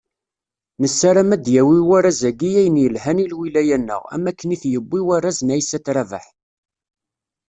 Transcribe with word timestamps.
Nessarem 0.81 1.29
ad 1.35 1.41
d-yawi 1.45 1.79
warraz-agi 1.87 2.51
ayen 2.59 2.81
yelhan 2.83 3.23
i 3.23 3.25
lwilaya-nneɣ, 3.31 4.03
am 4.13 4.23
wakken 4.27 4.53
i 4.55 4.57
t-yewwi 4.61 4.99
warraz 5.07 5.39
n 5.43 5.53
Aysat 5.55 5.87
Rabaḥ. 5.95 6.25